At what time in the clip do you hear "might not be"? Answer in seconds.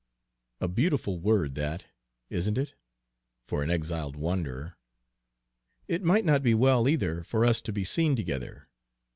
6.03-6.55